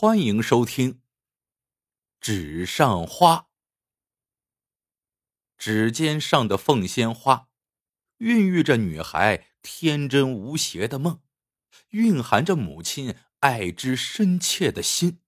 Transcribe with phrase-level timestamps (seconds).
[0.00, 0.92] 欢迎收听
[2.20, 3.34] 《纸上花》。
[5.56, 7.48] 指尖上的凤仙花，
[8.18, 11.20] 孕育着女孩天真无邪的梦，
[11.88, 15.20] 蕴含着母亲爱之深切的心。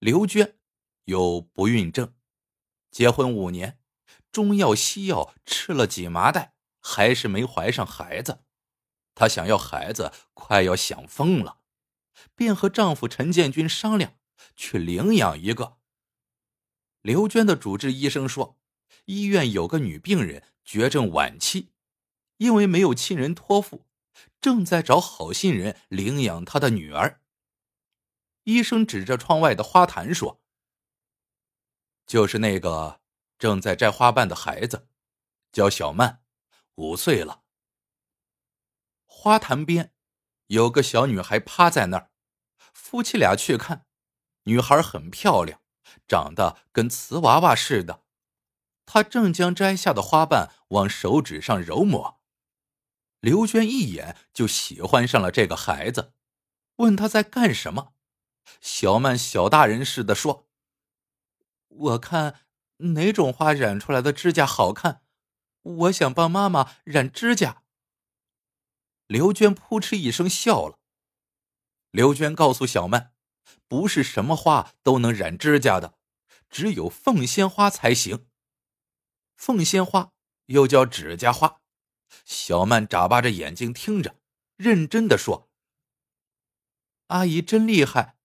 [0.00, 0.58] 刘娟
[1.04, 2.12] 有不孕症，
[2.90, 3.78] 结婚五年，
[4.32, 8.42] 中药西药吃了几麻袋，还是没怀上孩子。
[9.14, 11.60] 她想要孩子，快要想疯了。
[12.34, 14.18] 便和丈夫陈建军商量，
[14.54, 15.78] 去领养一个。
[17.02, 18.58] 刘娟的主治医生说，
[19.06, 21.72] 医院有个女病人绝症晚期，
[22.36, 23.86] 因为没有亲人托付，
[24.40, 27.22] 正在找好心人领养她的女儿。
[28.44, 30.42] 医生指着窗外的花坛说
[32.06, 33.00] ：“就是那个
[33.38, 34.88] 正在摘花瓣的孩子，
[35.52, 36.22] 叫小曼，
[36.74, 37.42] 五岁了。”
[39.06, 39.92] 花坛边。
[40.48, 42.07] 有个小女孩趴在那儿，
[42.90, 43.84] 夫妻俩去看，
[44.44, 45.60] 女孩很漂亮，
[46.06, 48.02] 长得跟瓷娃娃似的。
[48.86, 52.18] 她正将摘下的花瓣往手指上揉抹。
[53.20, 56.14] 刘娟一眼就喜欢上了这个孩子，
[56.76, 57.92] 问他在干什么。
[58.62, 60.48] 小曼小大人似的说
[61.68, 62.40] ：“我看
[62.78, 65.02] 哪种花染出来的指甲好看，
[65.60, 67.64] 我想帮妈妈染指甲。”
[69.06, 70.78] 刘娟扑哧一声笑了。
[71.90, 73.14] 刘娟告诉小曼
[73.66, 75.98] ：“不是什么花都能染指甲的，
[76.50, 78.26] 只有凤仙花才行。
[79.36, 80.12] 凤仙花
[80.46, 81.60] 又叫指甲花。”
[82.24, 84.16] 小曼眨巴着眼睛听着，
[84.56, 85.50] 认真的说
[87.08, 88.16] ：“阿姨真厉害，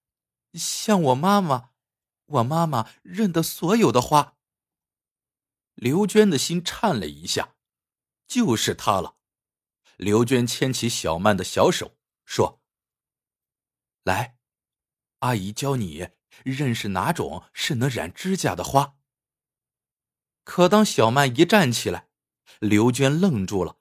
[0.54, 1.72] 像我妈妈，
[2.26, 4.38] 我妈妈认得所有的花。”
[5.76, 7.56] 刘娟的心颤了一下，
[8.26, 9.18] 就是她了。
[9.98, 12.62] 刘娟牵起小曼的小手，说
[14.04, 14.38] ：“来，
[15.20, 16.10] 阿姨教你
[16.44, 18.96] 认识哪种是能染指甲的花。”
[20.44, 22.10] 可当小曼一站起来，
[22.60, 23.78] 刘娟愣住了。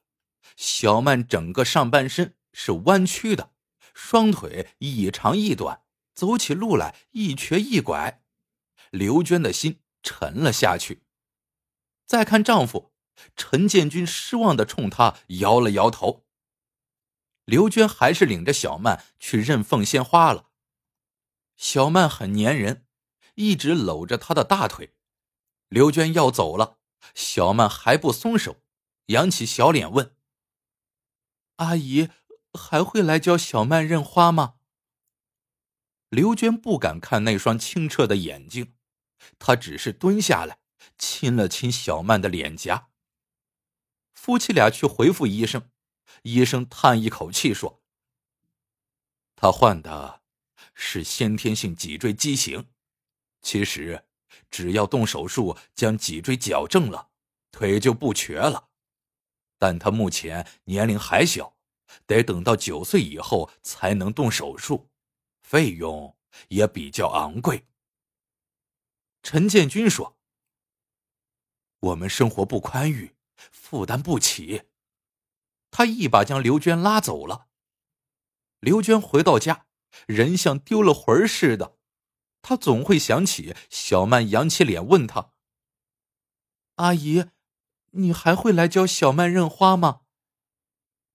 [0.57, 3.53] 小曼整个上半身是弯曲的，
[3.95, 5.83] 双腿一长一短，
[6.15, 8.23] 走起路来一瘸一拐。
[8.91, 11.03] 刘娟的心沉了下去。
[12.07, 12.93] 再看丈夫。
[13.37, 16.25] 陈建军失望的冲他摇了摇头。
[17.45, 20.51] 刘娟还是领着小曼去认凤仙花了。
[21.57, 22.87] 小曼很粘人，
[23.35, 24.95] 一直搂着他的大腿。
[25.69, 26.79] 刘娟要走了，
[27.15, 28.63] 小曼还不松手，
[29.07, 30.17] 扬起小脸问
[31.57, 32.11] ：“阿姨
[32.53, 34.57] 还会来教小曼认花吗？”
[36.11, 38.75] 刘娟不敢看那双清澈的眼睛，
[39.39, 40.59] 她只是蹲下来
[40.99, 42.91] 亲了亲小曼的脸颊。
[44.15, 45.71] 夫妻俩去回复医生，
[46.23, 47.83] 医生叹一口气说
[49.35, 50.23] ：“他患的
[50.75, 52.69] 是先天性脊椎畸形，
[53.41, 54.07] 其实
[54.51, 57.11] 只要动手术将脊椎矫正了，
[57.51, 58.69] 腿就不瘸了。
[59.59, 61.57] 但他目前年龄还小，
[62.07, 64.91] 得等到九岁以后才能动手术，
[65.43, 66.17] 费用
[66.49, 67.67] 也比较昂贵。”
[69.23, 70.19] 陈建军说
[71.81, 73.15] ：“我们生活不宽裕。”
[73.51, 74.63] 负担不起，
[75.73, 77.49] 他一把将刘娟拉走了。
[78.61, 79.67] 刘娟回到家，
[80.07, 81.79] 人像丢了魂似的。
[82.43, 85.33] 她总会想起小曼，扬起脸问她
[86.77, 87.27] ：“阿姨，
[87.93, 90.03] 你还会来教小曼认花吗？”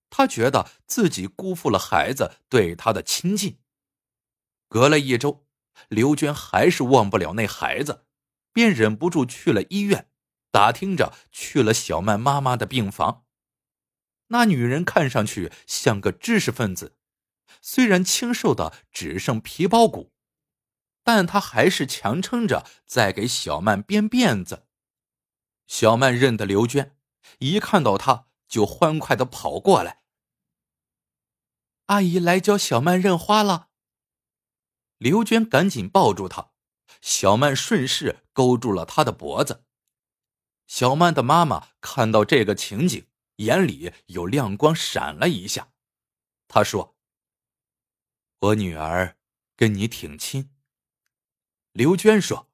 [0.09, 3.59] 她觉得自己辜负了孩子对她的亲近。
[4.69, 5.45] 隔了一周，
[5.89, 8.06] 刘娟还是忘不了那孩子，
[8.51, 10.09] 便忍不住去了医院。
[10.50, 13.26] 打听着去了小曼妈妈的病房，
[14.27, 16.95] 那女人看上去像个知识分子，
[17.61, 20.11] 虽然清瘦的只剩皮包骨，
[21.03, 24.67] 但她还是强撑着在给小曼编辫子。
[25.67, 26.97] 小曼认得刘娟，
[27.39, 30.01] 一看到她就欢快的跑过来。
[31.88, 33.69] 阿姨来教小曼认花了。
[34.97, 36.51] 刘娟赶紧抱住她，
[37.00, 39.63] 小曼顺势勾住了她的脖子。
[40.65, 43.07] 小曼的妈妈看到这个情景，
[43.38, 45.74] 眼里有亮光闪了一下。
[46.48, 46.95] 他说
[48.39, 49.18] ：“我女儿
[49.56, 50.56] 跟你挺亲。”
[51.74, 52.51] 刘娟说：“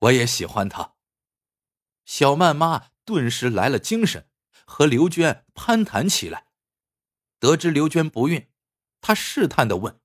[0.00, 0.96] 我也喜欢她。”
[2.04, 4.30] 小曼妈顿时来了精神，
[4.66, 6.46] 和刘娟攀谈起来。
[7.38, 8.50] 得知刘娟不孕，
[9.00, 10.00] 她试探的问：“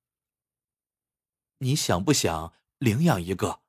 [1.60, 3.64] 你想不想领养一个？”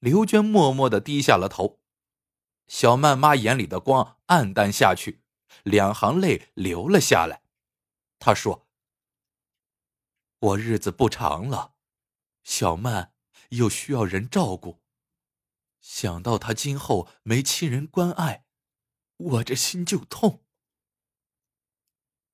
[0.00, 1.80] 刘娟默默的低下了头。
[2.66, 5.22] 小曼妈眼里的光暗淡下去，
[5.62, 7.42] 两行泪流了下来。
[8.18, 8.68] 她说
[10.40, 11.74] ：“我日子不长了，
[12.42, 13.14] 小曼
[13.50, 14.82] 又需要人照顾。
[15.80, 18.46] 想到她今后没亲人关爱，
[19.16, 20.42] 我这心就痛。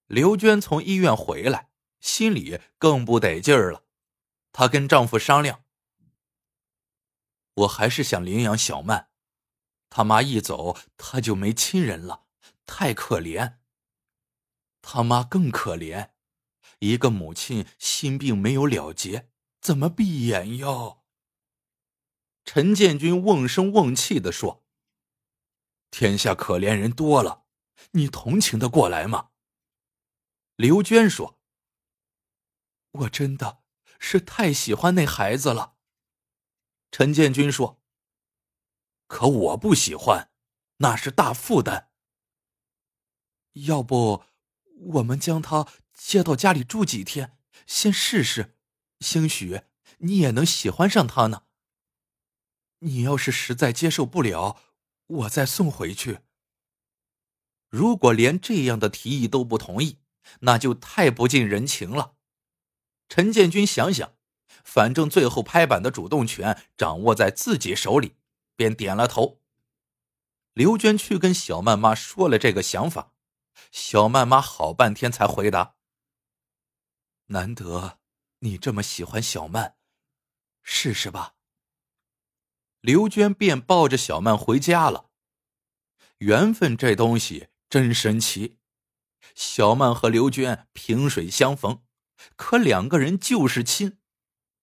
[0.07, 3.85] 刘娟从医院回来，心里更不得劲儿了。
[4.53, 5.65] 她跟丈夫商量
[7.55, 9.10] ：“我还是想领养小曼，
[9.91, 12.25] 他妈一走，他就没亲人了，
[12.65, 13.59] 太可怜。
[14.81, 16.13] 他妈更可怜。”
[16.81, 21.05] 一个母亲心病没有了结，怎么闭眼哟？
[22.47, 24.65] 陈建军瓮声瓮气的说
[25.91, 27.45] ：“天下可怜人多了，
[27.91, 29.29] 你同情的过来吗？”
[30.57, 31.39] 刘娟说
[32.93, 33.63] ：“我真的
[33.99, 35.77] 是太喜欢那孩子了。”
[36.91, 37.80] 陈建军说
[39.11, 40.31] ：“可我不喜欢，
[40.77, 41.91] 那是大负担。
[43.55, 44.23] 要不，
[44.93, 45.67] 我们将他……”
[46.01, 47.37] 接到家里住几天，
[47.67, 48.57] 先试试，
[49.01, 49.63] 兴许
[49.99, 51.43] 你也能喜欢上他呢。
[52.79, 54.59] 你要是实在接受不了，
[55.07, 56.21] 我再送回去。
[57.69, 59.99] 如果连这样的提议都不同意，
[60.41, 62.15] 那就太不近人情了。
[63.09, 64.15] 陈建军想想，
[64.65, 68.15] 反正最后拍板的主动权掌握在自己手里，
[68.61, 69.41] 便点了头。
[70.53, 73.15] 刘娟去跟小曼妈说了这个想法，
[73.73, 75.77] 小曼妈好半天才回答。
[77.29, 78.01] 难得
[78.41, 79.77] 你这么喜欢小曼，
[80.63, 81.37] 试试吧。
[82.83, 85.09] 刘娟便抱着小曼回家了。
[86.19, 88.59] 缘分这东西真神奇，
[89.35, 91.83] 小曼和刘娟萍水相逢，
[92.37, 93.99] 可两个人就是亲。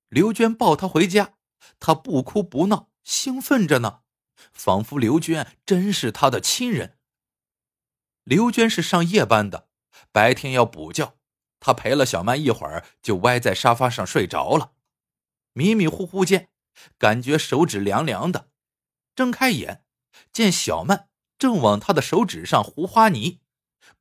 [0.10, 1.34] 刘娟抱她回家，
[1.80, 4.02] 她不哭不闹，兴奋着呢，
[4.52, 6.98] 仿佛刘娟真是他的亲人。
[8.26, 9.70] 刘娟是上夜班的，
[10.12, 11.18] 白天要补觉。
[11.62, 14.74] 他陪了小曼一会儿，就歪在沙发上睡着了。
[15.54, 16.50] 迷迷糊糊间，
[16.98, 18.50] 感觉手指凉凉的，
[19.16, 19.86] 睁开眼，
[20.34, 21.08] 见小曼
[21.40, 23.40] 正往他的手指上糊花泥，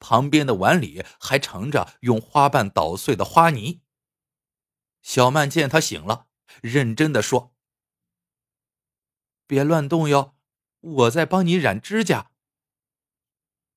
[0.00, 3.82] 旁边的碗里还盛着用花瓣捣碎的花泥。
[5.00, 6.26] 小曼见他醒了，
[6.60, 7.54] 认真的说
[9.46, 10.36] ：“别乱动哟，
[10.80, 12.30] 我在帮你染指甲。”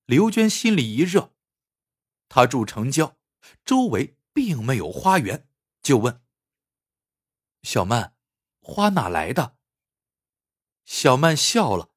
[0.05, 1.33] 刘娟心里一热，
[2.27, 3.17] 她住城郊。
[3.63, 5.47] 周围并没有花园，
[5.81, 6.21] 就问
[7.63, 8.13] ：“小曼，
[8.59, 9.55] 花哪来的？”
[10.85, 11.91] 小曼笑了：“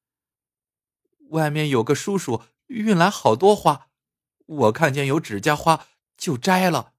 [1.31, 3.91] 外面有个叔叔运来好多花，
[4.47, 6.95] 我看见有指甲花就摘了。”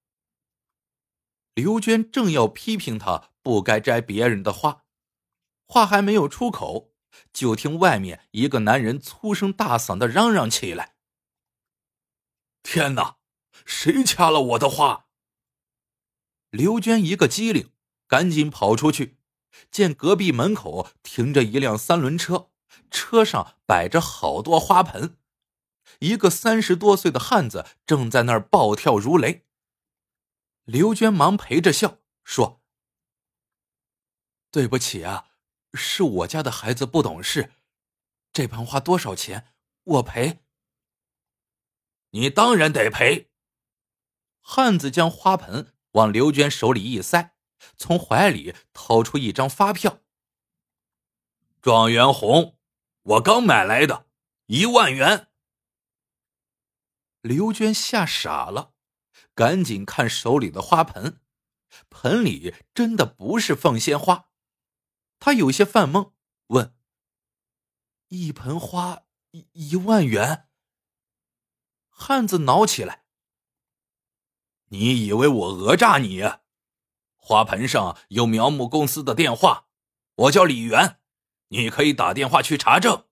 [1.55, 4.82] 刘娟正要批评他不该摘别人的花，
[5.65, 6.93] 话还没有出口，
[7.31, 10.95] 就听外面一个男人粗声大嗓的嚷嚷起来
[12.63, 13.17] ：“天哪！”
[13.65, 15.07] 谁掐了我的花？
[16.49, 17.71] 刘娟一个机灵，
[18.07, 19.17] 赶紧跑出去，
[19.71, 22.51] 见隔壁门口停着一辆三轮车，
[22.91, 25.17] 车上摆着好多花盆，
[25.99, 29.45] 一个三十多岁的汉子正在那儿暴跳如雷。
[30.65, 32.61] 刘娟忙陪着笑说
[34.51, 35.27] ：“对不起啊，
[35.73, 37.51] 是我家的孩子不懂事，
[38.31, 39.53] 这盆花多少钱？
[39.83, 40.43] 我赔。
[42.11, 43.31] 你当然得赔。”
[44.45, 47.35] 汉子将花盆往刘娟手里一塞，
[47.77, 50.01] 从怀里掏出一张发票。
[51.61, 52.59] 状元红，
[53.03, 54.07] 我刚买来的，
[54.47, 55.29] 一万元。
[57.21, 58.73] 刘娟吓傻了，
[59.33, 61.21] 赶紧看手里的花盆，
[61.89, 64.29] 盆里真的不是凤仙花，
[65.25, 66.11] 他有些犯懵，
[66.47, 66.75] 问
[68.09, 70.49] ：“一盆花一一万元？”
[71.87, 73.05] 汉子恼起来。
[74.65, 76.21] 你以为我讹诈你？
[77.15, 79.69] 花盆上有苗木公司的电话，
[80.15, 80.99] 我叫李元，
[81.47, 83.05] 你可以打电话去查证。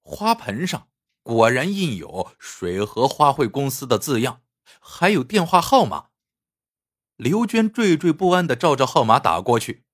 [0.00, 0.88] 花盆上
[1.22, 4.42] 果然印有水和花卉公司的字样，
[4.80, 6.08] 还有电话号码。
[7.16, 9.84] 刘娟惴惴不安的照着号码打过去，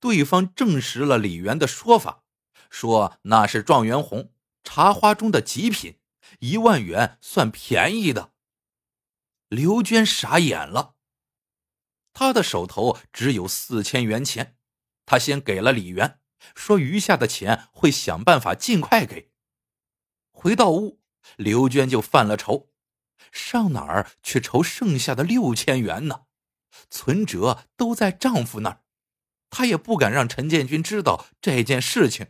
[0.00, 2.24] 对方证实了李元的说法，
[2.70, 4.32] 说那是状元红
[4.64, 5.98] 茶花中的极品，
[6.40, 8.32] 一万元算便宜的。
[9.48, 10.94] 刘娟傻眼了，
[12.12, 14.56] 她的手头只有四千元钱，
[15.04, 16.20] 她先给了李元，
[16.54, 19.30] 说余下的钱会想办法尽快给。
[20.30, 21.00] 回到屋，
[21.36, 22.70] 刘娟就犯了愁，
[23.30, 26.24] 上哪儿去筹剩下的六千元呢？
[26.88, 28.82] 存折都在丈夫那儿，
[29.52, 32.28] 她也不敢让陈建军知道这件事情。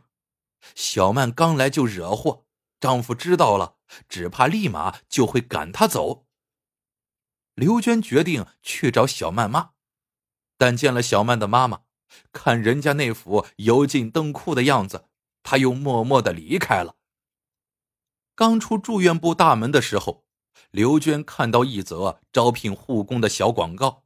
[0.74, 2.44] 小曼刚来就惹祸，
[2.80, 3.76] 丈夫知道了，
[4.08, 6.26] 只怕立马就会赶她走。
[7.54, 9.70] 刘娟决定去找小曼妈，
[10.58, 11.82] 但见了小曼的妈妈，
[12.32, 15.06] 看人家那副油尽灯枯的样子，
[15.44, 16.96] 她又默默的离开了。
[18.34, 20.24] 刚出住院部大门的时候，
[20.72, 24.02] 刘娟看到一则招聘护工的小广告，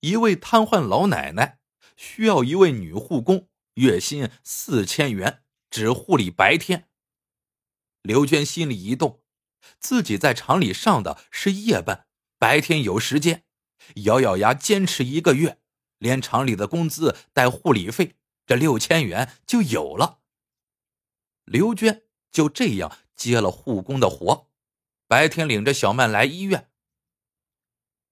[0.00, 1.59] 一位瘫痪老奶奶
[2.00, 6.88] 需要一位女护工，月薪四千元，只护理白天。
[8.00, 9.22] 刘娟心里一动，
[9.78, 12.06] 自己在厂里上的是夜班。
[12.38, 13.44] 白天有时间，
[14.04, 15.60] 咬咬牙坚持一个月，
[15.98, 18.16] 连厂里的工资带护理费，
[18.46, 20.20] 这六千元就有了。
[21.44, 24.48] 刘娟就这样接了护工的活，
[25.06, 26.70] 白天领着小曼来医院。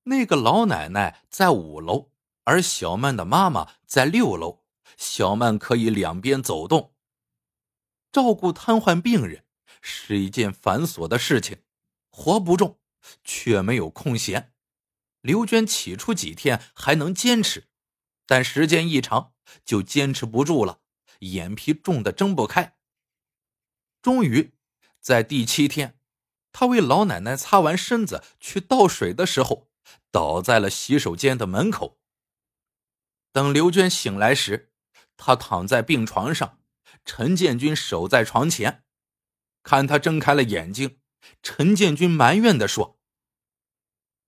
[0.03, 2.11] 那个老奶奶在五楼，
[2.49, 4.65] 而小曼的妈妈在六楼，
[4.97, 6.95] 小曼可以两边走动。
[8.11, 9.45] 照顾瘫痪病人
[9.83, 11.59] 是一件繁琐的事情，
[12.11, 12.79] 活不重。
[13.23, 14.53] 却没有空闲。
[15.21, 17.69] 刘娟起初几天还能坚持，
[18.27, 20.81] 但时间一长就坚持不住了，
[21.21, 22.77] 眼皮重的睁不开。
[24.03, 24.53] 终于，
[25.01, 25.99] 在第七天，
[26.51, 29.69] 她为老奶奶擦完身子去倒水的时候，
[30.11, 31.99] 倒在了洗手间的门口。
[33.39, 34.73] 等刘娟醒来时，
[35.17, 36.61] 她躺在病床上，
[37.05, 38.83] 陈建军守在床前，
[39.63, 40.99] 看她睁开了眼睛，
[41.41, 42.99] 陈建军埋怨的说。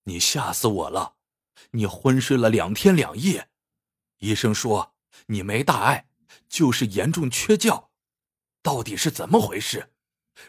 [0.05, 1.17] 你吓死我了！
[1.73, 3.51] 你昏睡了两天两夜，
[4.19, 4.95] 医生说
[5.27, 6.09] 你没大碍，
[6.49, 7.91] 就是严重缺觉。
[8.63, 9.93] 到底是怎么回事？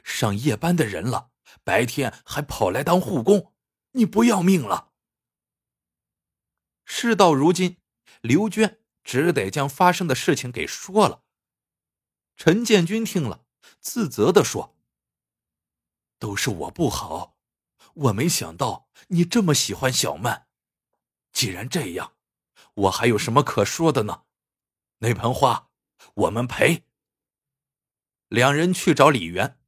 [0.04, 1.32] 上夜班的人了，
[1.64, 3.56] 白天还跑来当护工，
[3.94, 4.92] 你不要命了？
[6.86, 7.81] 事到如今，
[8.22, 11.24] 刘娟只得将发生的事情给说了。
[12.38, 13.46] 陈建军听了，
[13.80, 14.78] 自责的说
[16.18, 17.38] ：“都是我不好。”
[17.94, 20.48] 我没想到你这么喜欢小曼，
[21.34, 22.14] 既然这样，
[22.74, 24.24] 我还有什么可说的呢？
[25.00, 25.70] 那盆花
[26.14, 26.86] 我们赔。
[28.30, 29.60] 两人去找李元，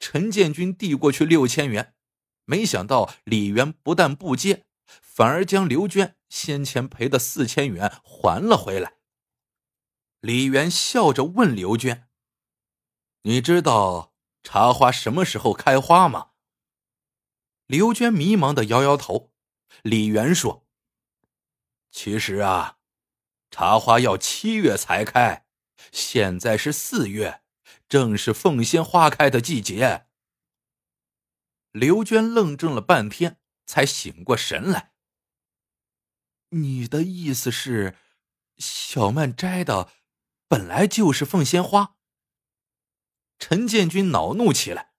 [0.00, 1.94] 陈建军递过去六千元，
[2.46, 4.66] 没想到李元不但不接，
[5.00, 8.94] 反而将刘娟先前赔的四千元还了回来。
[10.20, 12.08] 李元笑着问刘娟
[13.22, 16.30] ：“你知道茶花什么时候开花吗？”
[17.66, 19.32] 刘娟迷茫的摇摇头，
[19.82, 20.66] 李元说
[21.92, 22.78] ：“其实啊，
[23.50, 25.46] 茶花要七月才开，
[25.92, 27.42] 现在是四月，
[27.88, 30.06] 正是凤仙花开的季节。”
[31.70, 33.38] 刘娟愣怔了半天，
[33.68, 34.94] 才醒过神来。
[36.50, 37.96] “你的意思是，
[38.56, 39.92] 小曼摘的
[40.48, 41.96] 本来就是凤仙花？”
[43.38, 44.94] 陈建军恼怒起来。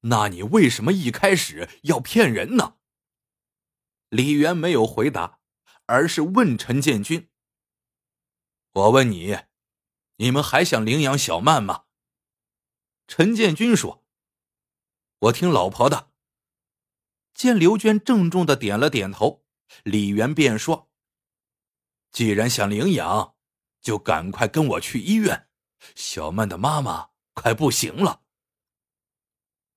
[0.00, 2.78] 那你为什么一开始要骗人呢？
[4.08, 5.40] 李元没有回答，
[5.86, 7.30] 而是问陈建军
[8.72, 9.38] ：“我问你，
[10.16, 11.84] 你们还想领养小曼吗？”
[13.06, 14.04] 陈建军说
[15.20, 16.12] ：“我听老婆的。”
[17.34, 19.44] 见刘娟郑重的点了点头，
[19.82, 20.88] 李元便说
[22.12, 23.34] ：“既然想领养，
[23.80, 25.48] 就赶快跟我去医院，
[25.96, 28.22] 小曼的妈妈快不行了。”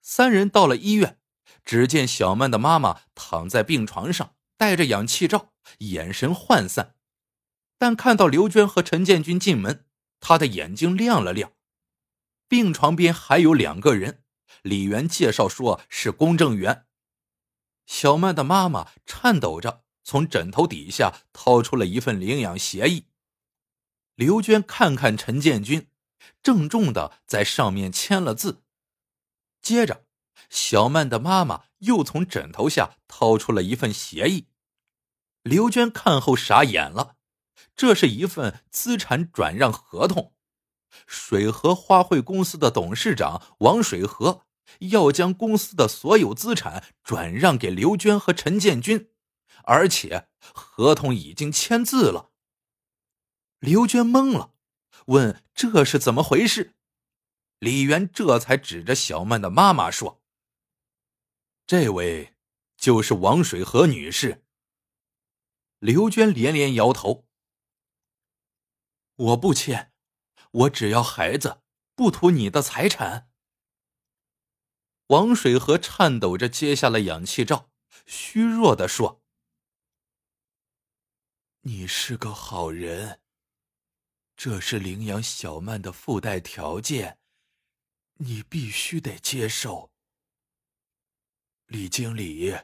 [0.02, 1.20] 三人到了医院，
[1.66, 6.96] 只见小曼的妈妈躺在病床上，戴着氧气罩，眼神涣散。
[7.80, 9.86] 但看到刘娟和陈建军进门，
[10.20, 11.52] 他的眼睛亮了亮。
[12.48, 14.24] 病床边还有两个人，
[14.62, 16.87] 李元介绍说是公证员。
[17.88, 23.08] 小曼的妈妈颤抖着从枕头底下掏出了一份领养协议。
[24.14, 25.90] 刘娟看看陈建军，
[26.44, 28.64] 郑重的在上面签了字。
[29.62, 30.06] 接着，
[30.50, 34.48] 小曼的妈妈又从枕头下掏出了一份协议。
[35.44, 37.16] 刘娟看后傻眼了，
[37.76, 40.34] 这是一份资产转让合同。
[41.06, 44.47] 水河花卉公司的董事长王水河
[44.80, 49.12] 要将公司的所有资产转让给刘娟和陈建军，
[49.64, 52.32] 而且合同已经签字了。
[53.60, 54.54] 刘娟懵了，
[55.08, 56.76] 问：“这是怎么回事？”
[57.60, 60.22] 李元这才指着小曼的妈妈说
[61.66, 62.36] ：“这位
[62.78, 64.46] 就是王水河女士。”
[65.80, 67.28] 刘娟连连摇头
[69.16, 69.92] ：“我不签，
[70.52, 71.62] 我只要孩子，
[71.96, 73.32] 不图你的财产。”
[75.08, 77.70] 王水河颤抖着接下了氧气罩，
[78.06, 79.24] 虚弱的说
[81.62, 83.22] ：“你是个好人，
[84.36, 87.20] 这是领养小曼的附带条件。”
[88.20, 89.92] 你必须得接受，
[91.68, 92.58] 李经理，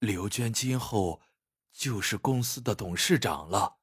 [0.00, 1.22] 刘娟今后
[1.72, 3.78] 就是公司的董事长了，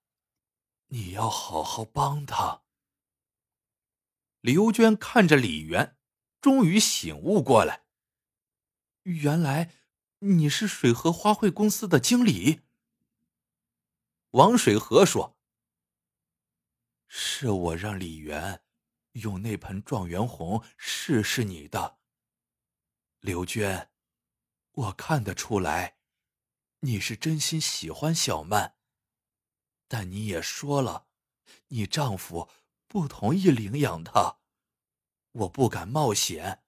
[0.89, 2.62] 你要好好帮她。
[4.41, 5.97] 刘娟看着李元，
[6.48, 7.84] 终于醒悟过来。
[9.04, 9.74] 原来
[10.20, 12.62] 你是水河花卉公司的经理。
[14.30, 15.38] 王水河说
[17.10, 18.62] ：“是我让李元
[19.12, 22.00] 用那盆状元红试试你的。
[23.20, 23.92] 刘娟，
[24.72, 25.98] 我看得出来，
[26.80, 28.77] 你是真心喜欢小曼，
[29.89, 31.08] 但你也说了，
[31.68, 32.50] 你丈夫
[32.88, 34.38] 不同意领养她，
[35.38, 36.63] 我不敢冒险，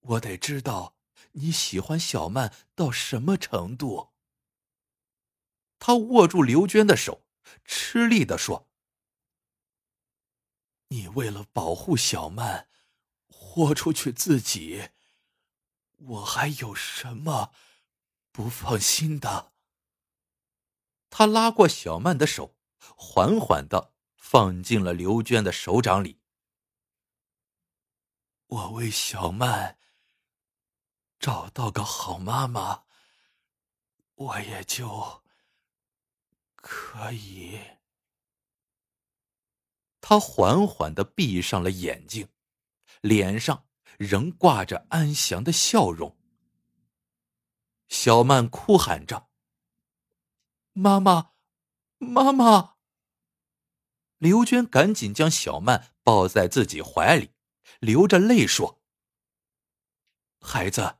[0.00, 0.96] 我得知道。”
[1.32, 4.08] 你喜欢小曼到什么程度？
[5.78, 7.24] 他握住刘娟的手，
[7.64, 8.68] 吃力的说
[10.88, 12.68] ：“你为了保护小曼，
[13.28, 14.90] 豁出去自己，
[15.98, 17.52] 我还有什么
[18.32, 19.52] 不放心的？”
[21.10, 22.56] 他拉过小曼的手，
[22.96, 26.19] 缓缓的放进了刘娟的手掌里。
[28.50, 29.78] 我为小曼。
[31.18, 32.84] 找到个好妈妈，
[34.14, 35.22] 我也就
[36.56, 37.60] 可以。
[40.00, 42.26] 他缓缓的闭上了眼睛，
[43.02, 43.66] 脸上
[43.98, 46.16] 仍挂着安详的笑容。
[47.88, 49.28] 小曼哭喊着
[50.72, 51.32] ：“妈妈，
[51.98, 52.76] 妈妈！”
[54.16, 57.32] 刘娟赶紧将小曼抱在自己怀里，
[57.78, 58.82] 流着泪说
[60.40, 60.98] ：“孩子。”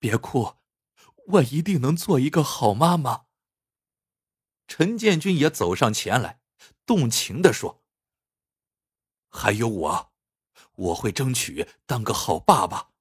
[0.00, 0.58] 别哭，
[1.26, 3.24] 我一定能做一个好妈妈。
[4.66, 6.40] 陈建军也走上前来，
[6.84, 7.82] 动情的说
[9.30, 10.12] ：“还有我，
[10.74, 12.92] 我会争取当个好爸爸，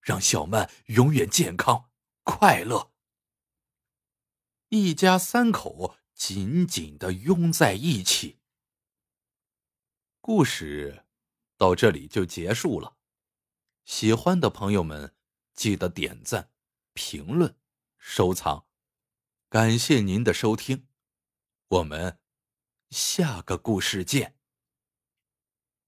[0.00, 1.90] 让小曼永远健康
[2.22, 2.92] 快乐。”
[4.70, 8.40] 一家三口紧紧的拥在一起。
[10.20, 11.03] 故事
[11.56, 12.96] 到这里就结束了，
[13.84, 15.14] 喜欢的朋友们。
[15.54, 16.50] 记得点赞、
[16.94, 17.56] 评论、
[17.96, 18.66] 收藏，
[19.48, 20.88] 感谢您的收听，
[21.68, 22.18] 我们
[22.90, 24.33] 下个故事见。